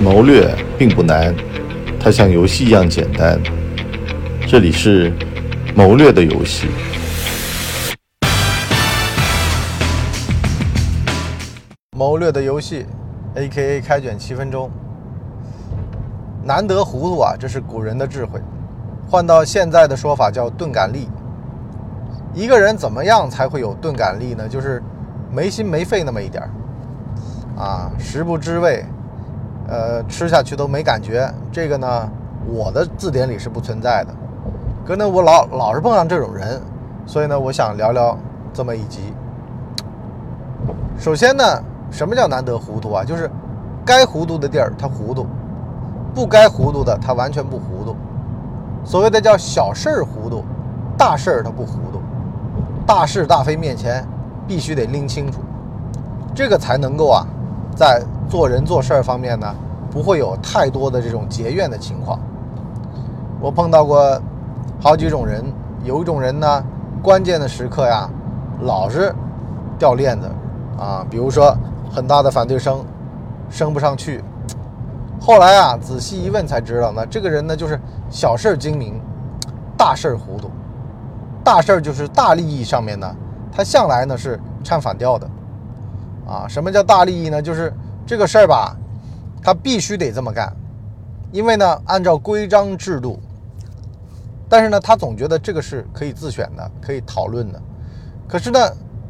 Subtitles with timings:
[0.00, 1.34] 谋略并不难，
[1.98, 3.36] 它像游戏一样简单。
[4.46, 5.12] 这里是
[5.74, 6.68] 谋略的游戏。
[11.96, 12.86] 谋略的游戏
[13.34, 13.80] ，A.K.A.
[13.80, 14.70] 开卷七分钟。
[16.44, 18.40] 难得糊涂啊，这是古人的智慧。
[19.10, 21.08] 换到现在的说法叫钝感力。
[22.32, 24.46] 一个人怎么样才会有钝感力呢？
[24.48, 24.80] 就是
[25.32, 26.50] 没心没肺那么一点儿
[27.60, 28.84] 啊，食不知味，
[29.68, 31.30] 呃，吃下去都没感觉。
[31.52, 32.10] 这个呢，
[32.46, 34.14] 我的字典里是不存在的。
[34.86, 36.60] 可能我老老是碰上这种人，
[37.04, 38.16] 所以呢，我想聊聊
[38.52, 39.12] 这么一集。
[40.98, 41.44] 首先呢，
[41.90, 43.04] 什么叫难得糊涂啊？
[43.04, 43.30] 就是
[43.84, 45.26] 该糊涂的地儿他糊涂，
[46.14, 47.94] 不该糊涂的他完全不糊涂。
[48.84, 50.42] 所谓的叫小事儿糊涂，
[50.96, 52.00] 大事儿他不糊涂。
[52.86, 54.02] 大是大非面前，
[54.46, 55.40] 必须得拎清楚，
[56.34, 57.26] 这个才能够啊，
[57.76, 59.54] 在做人做事儿方面呢，
[59.98, 62.20] 不会有太多的这种结怨的情况。
[63.40, 64.16] 我碰到过
[64.80, 65.44] 好几种人，
[65.82, 66.64] 有一种人呢，
[67.02, 68.08] 关键的时刻呀，
[68.60, 69.12] 老是
[69.76, 70.30] 掉链子
[70.78, 71.52] 啊，比如说
[71.90, 72.84] 很大的反对声，
[73.50, 74.22] 升不上去。
[75.20, 77.76] 后来啊，仔细一问才知道呢，这个人呢，就是
[78.08, 79.02] 小事儿精明，
[79.76, 80.48] 大事儿糊涂。
[81.42, 83.16] 大事儿就是大利益上面呢，
[83.50, 85.28] 他向来呢是唱反调的，
[86.24, 87.42] 啊，什么叫大利益呢？
[87.42, 87.74] 就是
[88.06, 88.76] 这个事儿吧，
[89.42, 90.52] 他必须得这么干，
[91.32, 93.18] 因为呢按照规章制度，
[94.48, 97.60] 但是呢他总觉得这个是可以自选的，可以讨论的，
[98.28, 98.58] 可是呢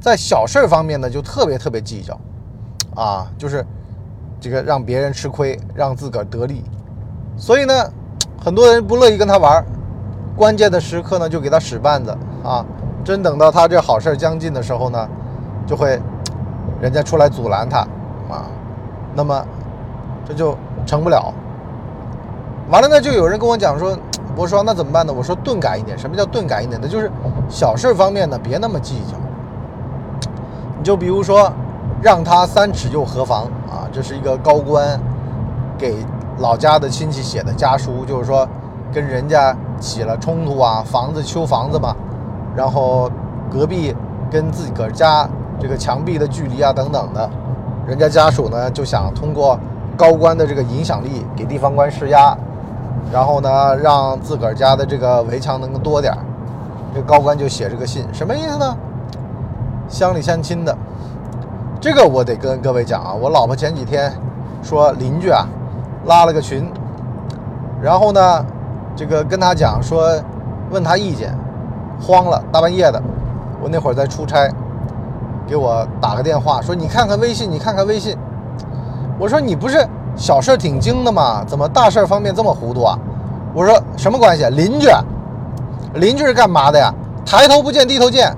[0.00, 2.18] 在小事儿方面呢就特别特别计较，
[2.94, 3.64] 啊，就是
[4.40, 6.64] 这个让别人吃亏，让自个儿得利，
[7.36, 7.74] 所以呢
[8.42, 9.64] 很多人不乐意跟他玩儿。
[10.36, 12.64] 关键的时刻呢，就给他使绊子啊！
[13.04, 15.08] 真等到他这好事将近的时候呢，
[15.66, 16.00] 就会
[16.80, 17.80] 人家出来阻拦他
[18.30, 18.48] 啊，
[19.14, 19.46] 那么
[20.24, 21.32] 这就成不了。
[22.70, 23.96] 完了呢，就有人跟我讲说
[24.36, 25.98] ：“我说那怎么办呢？”我说：“钝感一点。
[25.98, 26.86] 什么叫钝感一点呢？
[26.86, 27.10] 就是
[27.48, 29.16] 小事方面呢，别那么计较。
[30.78, 31.52] 你就比如说，
[32.00, 33.88] 让他三尺又何妨啊？
[33.92, 35.00] 这是一个高官
[35.76, 35.96] 给
[36.38, 38.48] 老家的亲戚写的家书，就是说。”
[38.92, 41.94] 跟人家起了冲突啊，房子修房子嘛，
[42.56, 43.08] 然后
[43.48, 43.94] 隔壁
[44.28, 45.28] 跟自己个家
[45.60, 47.30] 这个墙壁的距离啊等等的，
[47.86, 49.56] 人家家属呢就想通过
[50.00, 52.34] 高官的这个影响力给地方官施压，
[53.12, 56.18] 然后呢让自个儿家的这个围墙能够多点儿，
[56.94, 58.74] 这高官就写这个信，什么意思呢？
[59.90, 60.74] 乡里乡亲的，
[61.78, 64.10] 这个我得跟各位讲啊，我老婆前几天
[64.62, 65.46] 说邻居啊
[66.06, 66.66] 拉了个群，
[67.82, 68.46] 然后呢。
[68.96, 70.10] 这个跟他讲说，
[70.70, 71.32] 问他意见，
[72.02, 73.00] 慌了，大半夜的，
[73.62, 74.50] 我那会儿在出差，
[75.46, 78.14] 给我打个电话说你看看微信，你看看微信。
[79.20, 79.86] 我说你不是
[80.16, 81.44] 小事挺精的吗？
[81.46, 82.98] 怎么大事方面这么糊涂啊？
[83.52, 84.44] 我说什么关系？
[84.46, 84.88] 邻居，
[85.96, 86.90] 邻居是干嘛的呀？
[87.26, 88.34] 抬头不见低头见，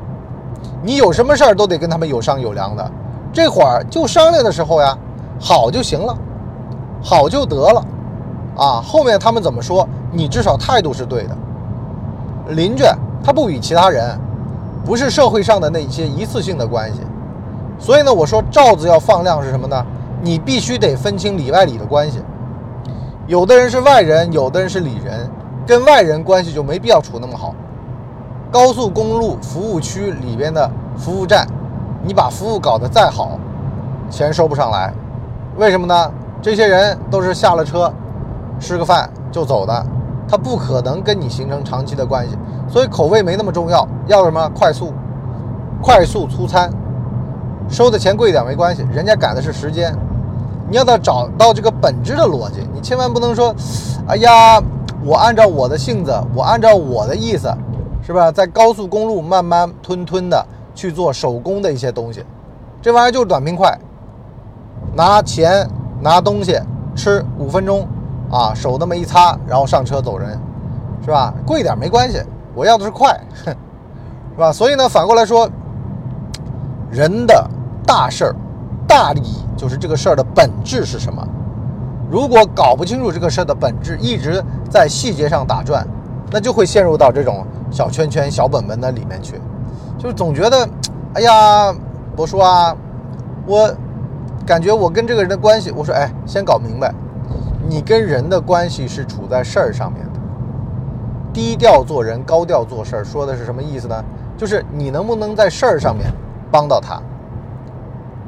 [0.83, 2.91] 你有什么事儿都得跟他们有商有量的。
[3.33, 4.99] 这会儿就商量的时候呀，
[5.39, 6.19] 好就行了，
[7.01, 7.85] 好就得了。
[8.57, 9.89] 啊，后面他们怎么说？
[10.11, 11.37] 你至少态度是对的。
[12.49, 12.83] 邻居
[13.23, 14.19] 他不比其他人，
[14.85, 16.99] 不是社会上的那些一次性的关系。
[17.79, 19.87] 所以呢，我说罩子要放亮是什么呢？
[20.23, 22.23] 你必须得分清里外里的关系。
[23.27, 25.29] 有的人是外人，有的人是里人，
[25.67, 27.55] 跟外人关系就没必要处那么好。
[28.51, 31.47] 高速公路服务区里边的服务站，
[32.05, 33.39] 你把服务搞得再好，
[34.09, 34.93] 钱收不上来。
[35.57, 36.11] 为什么呢？
[36.41, 37.93] 这些人都是下了车。
[38.61, 39.87] 吃个饭就走的，
[40.29, 42.39] 他不可能跟你形成长期的关系，
[42.69, 44.93] 所以口味没那么重要，要什么快速、
[45.83, 46.71] 快速出餐，
[47.69, 49.93] 收的钱贵点没关系，人家赶的是时间。
[50.73, 53.55] 你要到找到这个本质的逻辑，你千万不能说，
[54.09, 54.59] 哎呀，
[55.05, 57.55] 我按照我的性子，我按照我的意思，
[58.03, 58.33] 是吧？
[58.33, 62.25] 在高速公路慢慢吞吞的去做手工的一些东西，
[62.81, 63.79] 这玩意儿就是短平快，
[64.95, 65.69] 拿钱
[66.01, 66.59] 拿东西
[66.97, 67.87] 吃五分钟。
[68.31, 70.41] 啊，手那么一擦，然后上车走人，
[71.05, 71.35] 是吧？
[71.47, 72.19] 贵点没关系，
[72.55, 73.13] 我要的是快，
[73.45, 73.55] 哼
[74.33, 74.51] 是吧？
[74.51, 75.47] 所以呢，反过来说，
[76.91, 77.47] 人的
[77.87, 78.37] 大事儿、
[78.93, 81.27] 大利益，就是这个事儿的本质是什么？
[82.11, 85.89] 如果搞不清楚这个事儿的本质，一直在细节上打转，
[86.31, 89.41] 那就会陷入到这种小圈圈、小本本的里面去，
[89.99, 90.69] 就是总觉得，
[91.15, 91.75] 哎呀，
[92.19, 92.77] 我说啊，
[93.47, 93.75] 我
[94.45, 96.93] 感觉我跟这个人的关系，我说，哎，先搞明白。
[97.67, 100.21] 你跟人的关系是处在事儿上面的，
[101.33, 104.05] 低调做人，高调做事儿，说的是什么意思呢？
[104.37, 106.13] 就是你能不能在事儿上面
[106.51, 107.01] 帮到他。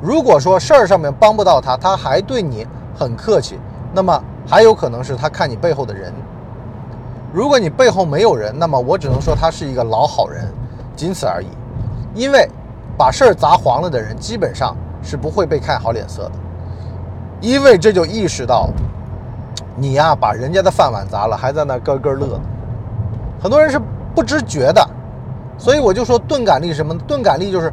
[0.05, 3.59] 如果说事儿上面帮不到他，他还对你很客气，
[3.95, 6.13] 那么还有可能是他看你背后的人。
[7.33, 10.47] 如果你背后没有人，那么我只能说他是一个老好人，
[10.95, 11.47] 仅此而已。
[12.15, 12.47] 因为
[12.99, 16.33] 把事儿砸黄了的人，基本上是不会被看好脸色的，
[17.41, 18.69] 因为这就意识到
[19.75, 22.39] 你呀把人家的饭碗砸了，还在那咯咯乐。
[23.41, 23.81] 很多人是
[24.15, 24.87] 不知觉的，
[25.57, 26.95] 所以我就说钝感力什么？
[27.07, 27.73] 钝感力就是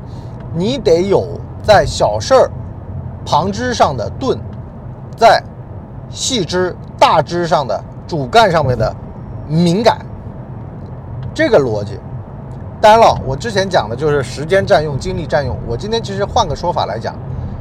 [0.56, 1.28] 你得有
[1.64, 2.52] 在小事儿
[3.26, 4.40] 旁枝上的钝，
[5.16, 5.42] 在
[6.10, 8.96] 细枝大枝上的主干上面的。
[9.48, 9.98] 敏感，
[11.34, 12.00] 这个逻辑，
[12.80, 15.58] 当然了，我之前讲的就是时间占用、精力占用。
[15.68, 17.14] 我今天其实换个说法来讲，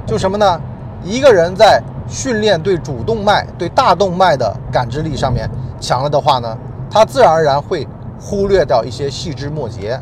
[0.06, 0.60] 就什么呢？
[1.02, 5.50] 一个人在训练对主动脉、对大动脉的感知力上面
[5.80, 6.56] 强了的话呢，
[6.88, 7.88] 他自然而然会
[8.20, 9.98] 忽略掉一些细枝末节。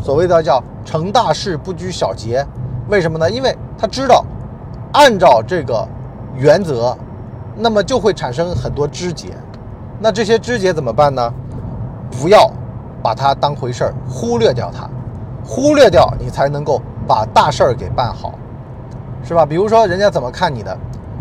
[0.00, 2.44] 所谓的叫成大事不拘小节，
[2.88, 3.30] 为什么呢？
[3.30, 4.24] 因为他知道，
[4.92, 5.86] 按照这个
[6.34, 6.96] 原则，
[7.56, 9.28] 那么就会产生很多枝节。
[9.98, 11.32] 那这些枝节怎么办呢？
[12.10, 12.50] 不要
[13.02, 14.88] 把它当回事儿，忽略掉它，
[15.44, 18.34] 忽略掉你才能够把大事儿给办好，
[19.22, 19.46] 是吧？
[19.46, 20.76] 比如说人家怎么看你的，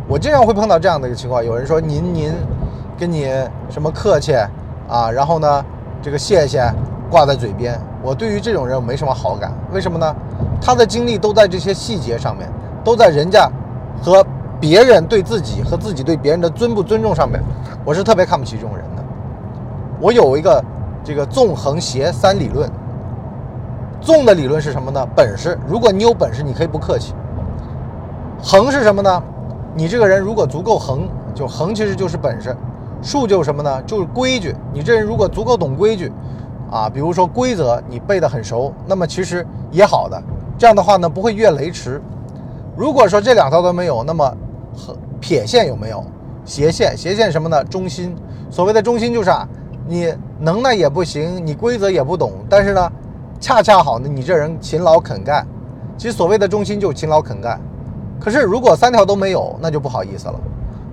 [0.07, 2.33] 我经常会碰到这样的一个情况，有人说您您，
[2.97, 3.31] 跟你
[3.69, 4.35] 什么客气
[4.89, 5.65] 啊，然后呢
[6.01, 6.69] 这个谢谢
[7.09, 10.15] 挂在嘴边，我对于这种人没什么好感，为什么呢？
[10.61, 12.47] 他的精力都在这些细节上面，
[12.83, 13.49] 都在人家
[14.01, 14.25] 和。
[14.61, 17.41] 别人对自己和自己对别人的尊不尊重上面，
[17.83, 19.03] 我是特别看不起这种人的。
[19.99, 20.63] 我有一个
[21.03, 22.69] 这个纵横斜三理论。
[23.99, 25.03] 纵的理论是什么呢？
[25.15, 25.57] 本事。
[25.67, 27.15] 如果你有本事，你可以不客气。
[28.39, 29.23] 横是什么呢？
[29.73, 32.55] 你这个人如果足够横，就横其实就是本事。
[33.01, 33.81] 竖就是什么呢？
[33.81, 34.55] 就是规矩。
[34.71, 36.11] 你这人如果足够懂规矩，
[36.69, 40.21] 啊，比如说规则你背得很熟，那么其实也好的。
[40.61, 41.99] 这样的话呢，不会越雷池。
[42.77, 44.37] 如果说这两套都没有，那么
[44.77, 46.05] 和撇线有没有
[46.45, 46.95] 斜线？
[46.95, 47.63] 斜线什么呢？
[47.63, 48.15] 中心。
[48.51, 49.47] 所谓的中心就是啊，
[49.87, 52.91] 你能耐也不行，你规则也不懂，但是呢，
[53.39, 55.47] 恰恰好呢，你这人勤劳肯干。
[55.97, 57.59] 其实所谓的中心就是勤劳肯干。
[58.19, 60.39] 可是如果三条都没有，那就不好意思了，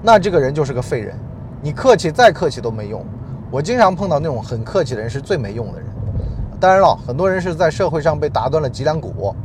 [0.00, 1.14] 那这个人就是个废人。
[1.60, 3.04] 你客气再客气都没用。
[3.50, 5.86] 我经常碰到那种很客气的人是最没用的人。
[6.58, 9.36] 当然了，很多人是在社会上被打断了脊梁骨，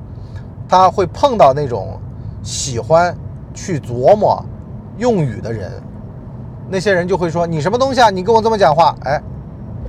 [0.68, 2.00] 他会碰到那种
[2.42, 3.15] 喜欢。
[3.56, 4.44] 去琢磨
[4.98, 5.71] 用语的人，
[6.71, 8.10] 那些人就会说你什么东西啊？
[8.10, 9.21] 你跟我这么讲话，哎，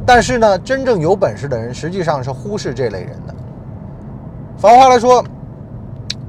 [0.04, 3.34] 但是呢，真正有本事的人实际上是忽视这类人的。
[4.58, 5.24] 反话来说，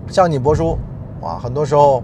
[0.07, 0.77] 像你博叔
[1.21, 2.01] 啊，很多时候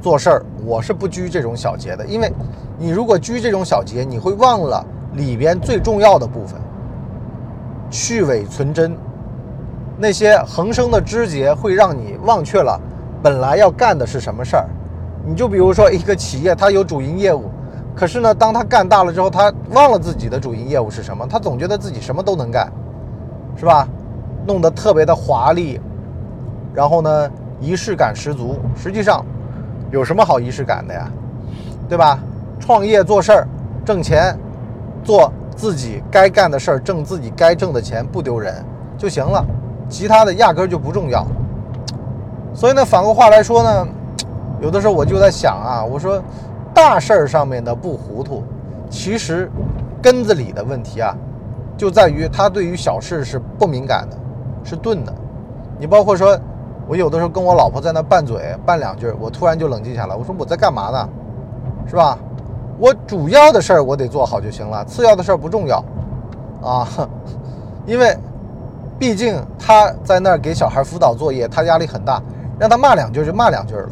[0.00, 2.32] 做事儿我是不拘这种小节的，因为
[2.78, 4.82] 你如果拘这种小节，你会忘了
[5.12, 6.58] 里边最重要的部分，
[7.90, 8.96] 去伪存真，
[10.00, 12.80] 那些横生的枝节会让你忘却了。
[13.22, 14.66] 本来要干的是什么事儿？
[15.26, 17.50] 你就比如说一个企业，它有主营业务，
[17.94, 22.72] 可是呢，当他干大了之后，他忘了自己的主营业务是什么，他总觉得自己什么都能干，
[23.58, 23.86] 是吧？
[24.46, 25.78] 弄得特别的华丽，
[26.72, 27.30] 然后呢，
[27.60, 28.58] 仪式感十足。
[28.74, 29.22] 实际上，
[29.90, 31.10] 有什么好仪式感的呀？
[31.90, 32.18] 对吧？
[32.58, 33.48] 创业做事儿，
[33.84, 34.34] 挣钱，
[35.04, 38.64] 做自己该干的事儿，挣自己该挣的钱，不丢人
[38.96, 39.44] 就行了，
[39.90, 41.26] 其他的压根儿就不重要。
[42.54, 43.86] 所以呢，反过话来说呢，
[44.60, 46.22] 有的时候我就在想啊，我说
[46.72, 48.42] 大事儿上面的不糊涂，
[48.88, 49.50] 其实
[50.00, 51.14] 根子里的问题啊，
[51.76, 54.16] 就在于他对于小事是不敏感的，
[54.64, 55.12] 是钝的。
[55.78, 56.38] 你包括说，
[56.86, 61.08] 我有的时候跟我老婆在那拌嘴拌两句，我突然就冷静下来，我说我在干嘛呢？
[61.86, 62.16] 是吧？
[62.78, 65.84] 我主要的事儿我得做好就行了，次要的事儿不重要
[66.62, 66.88] 啊，
[67.84, 68.16] 因为
[69.00, 72.22] 毕竟他在那儿给小孩辅导作业，他压力很大。
[72.58, 73.88] 让他骂两句就骂两句了，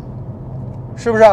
[0.95, 1.25] 是不是？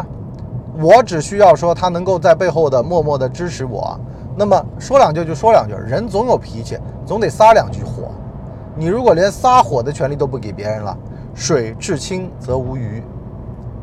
[0.79, 3.99] 我只需要说他能够在背后的默默的支持我，
[4.37, 5.73] 那么说两句就说两句。
[5.73, 8.09] 人总有脾气，总得撒两句火。
[8.73, 10.97] 你如果连撒火的权利都不给别人了，
[11.33, 13.03] 水至清则无鱼，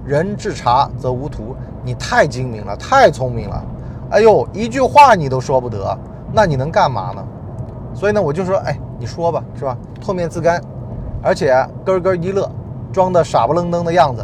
[0.06, 1.54] 人至察则无徒。
[1.84, 3.62] 你太精明了，太聪明了。
[4.12, 5.94] 哎呦，一句话你都说不得，
[6.32, 7.22] 那你能干嘛呢？
[7.94, 9.76] 所以呢，我就说，哎，你说吧，是吧？
[10.00, 10.60] 唾面自干，
[11.22, 12.48] 而且咯咯一乐。
[12.92, 14.22] 装的傻不愣登的样子，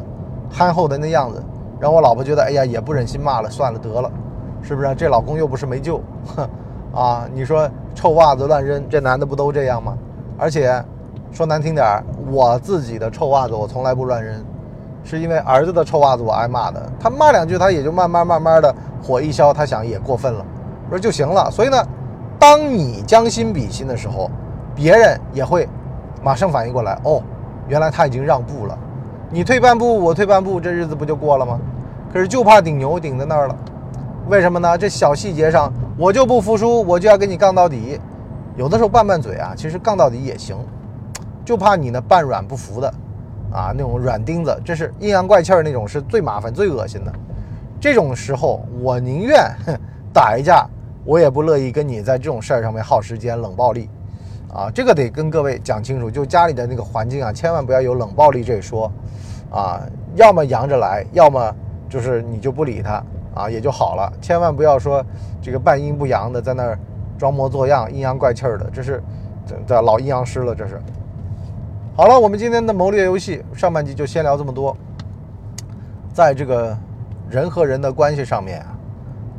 [0.51, 1.43] 憨厚的那样子，
[1.81, 4.11] 让我老婆觉得，哎呀，也不忍心骂了，算了得了，
[4.61, 4.95] 是不是？
[4.95, 6.03] 这老公又不是没救，
[6.93, 9.97] 啊，你说臭袜子乱扔，这男的不都这样吗？
[10.37, 10.85] 而且
[11.33, 14.45] 说难听点儿，我自己的臭袜子我从来不乱扔，
[15.03, 20.45] 是因为儿子的臭袜子我挨骂的，他骂两句他也就慢慢慢慢的火一消，他想也过分了，
[20.91, 21.51] 说就行了。
[21.51, 21.83] 所以呢，
[22.39, 24.31] 当你将心比心的时候，
[24.75, 25.69] 别人也会
[26.23, 27.23] 马上反应过来，哦。
[27.67, 28.79] 原来他已经让步了，
[29.31, 31.61] 你退半步，我退半步，这日子不就过了吗？
[32.11, 33.55] 可是就怕顶牛顶在那儿了。
[34.27, 34.79] 为什么呢？
[34.79, 38.01] 这小细节上我就不服输，我就要跟你杠到底。
[38.57, 40.57] 有的时候拌拌嘴啊，其实杠到底也行，
[41.45, 42.89] 就怕你呢半软不服的
[43.53, 47.13] 啊，那种软钉子，这是阴阳怪气儿那种，是最麻烦、最恶心的。
[47.79, 49.39] 这种时候，我宁愿
[50.11, 50.67] 打一架，
[51.09, 53.89] 我也不乐意跟你在这种事儿上面耗时间、冷暴力。
[54.53, 58.93] 啊，这个得跟各位讲清楚，就家里的那个环境啊，千万不要有冷暴力这一说。
[59.51, 59.81] 啊，
[60.17, 61.57] 要么扬着来，要么
[61.89, 63.03] 就是你就不理他
[63.35, 64.13] 啊，也就好了。
[64.21, 65.03] 千万不要说
[65.41, 66.79] 这个半阴不阳的在那儿
[67.17, 69.03] 装模作样、阴阳怪气儿的，这是
[69.67, 70.55] 这老阴阳师了。
[70.55, 70.79] 这是。
[71.97, 74.77] 好了，我们今天的谋略游戏上半集就先聊这么多。
[76.13, 76.77] 在这个
[77.31, 78.78] 人和人的关系上面啊，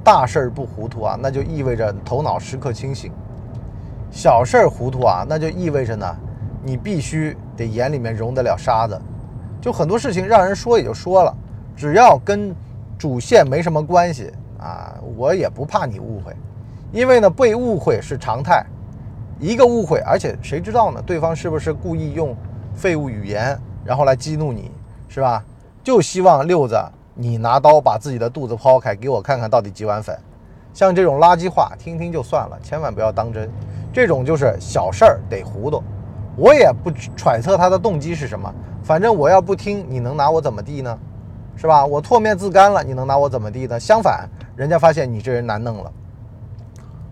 [0.04, 3.12] 大事儿不糊涂啊，那就意味着头脑时刻清醒；
[4.10, 6.18] 小事儿糊涂啊，那就意味着呢，
[6.64, 9.00] 你必须得眼里面容得了沙子。
[9.62, 11.36] 就很多事情让人说也就说了，
[11.76, 12.56] 只要跟
[12.98, 16.36] 主线没什么关系啊，我也不怕你误会，
[16.92, 18.66] 因为呢被误会是常态，
[19.38, 21.02] 一个误会，而且谁知道呢？
[21.06, 22.36] 对方是不是故意用
[22.74, 24.72] 废物语言然后来激怒你，
[25.08, 25.44] 是吧？
[25.84, 26.78] 就希望六子
[27.22, 30.18] 你拿刀把自己的肚子剖开，给我看看到底几碗粉。
[30.74, 33.50] 像这种垃圾话听听就算了，千万不要当真。
[33.92, 35.84] 这种就是小事儿得糊涂，
[36.38, 38.50] 我也不揣测他的动机是什么。
[38.82, 40.98] 反正我要不听，你能拿我怎么地呢？
[41.58, 41.86] 是吧？
[41.86, 43.78] 我唾面自干了，你能拿我怎么地呢？
[43.78, 45.92] 相反，人家发现你这人难弄了。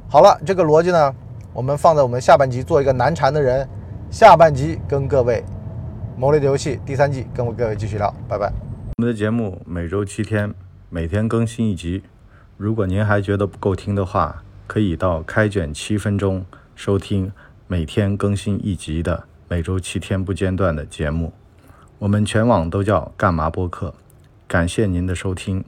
[0.07, 1.13] 好了，这个逻辑呢，
[1.51, 3.67] 我们放在我们下半集做一个难缠的人。
[4.09, 5.41] 下半集跟各位
[6.17, 8.66] 《谋略的游戏》第三季跟各位继续聊，拜拜。
[8.99, 10.55] 我们的节目每周七天，
[10.89, 12.01] 每天更新一集。
[12.57, 16.43] 如果您还觉得不够听的话，可以到开卷七分钟
[16.75, 17.31] 收听
[17.67, 21.31] 每天更新一集的每周七天不间断的节目。
[21.99, 23.93] 我们全网都叫干嘛播客，
[24.47, 25.63] 感谢您的收听。